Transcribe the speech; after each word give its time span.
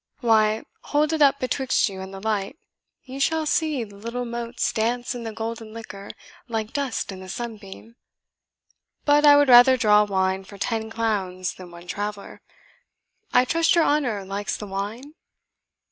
Why, 0.21 0.63
hold 0.85 1.13
it 1.13 1.21
up 1.21 1.37
betwixt 1.39 1.87
you 1.87 2.01
and 2.01 2.11
the 2.11 2.19
light, 2.19 2.57
you 3.03 3.19
shall 3.19 3.45
see 3.45 3.83
the 3.83 3.95
little 3.97 4.25
motes 4.25 4.73
dance 4.73 5.13
in 5.13 5.21
the 5.25 5.31
golden 5.31 5.73
liquor 5.75 6.09
like 6.47 6.73
dust 6.73 7.11
in 7.11 7.19
the 7.19 7.29
sunbeam. 7.29 7.95
But 9.05 9.27
I 9.27 9.35
would 9.37 9.47
rather 9.47 9.77
draw 9.77 10.03
wine 10.05 10.43
for 10.43 10.57
ten 10.57 10.89
clowns 10.89 11.53
than 11.53 11.69
one 11.69 11.85
traveller. 11.85 12.41
I 13.31 13.45
trust 13.45 13.75
your 13.75 13.83
honour 13.83 14.25
likes 14.25 14.57
the 14.57 14.65
wine?" 14.65 15.13